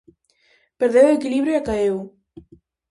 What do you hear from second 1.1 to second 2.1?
equilibrio e caeu.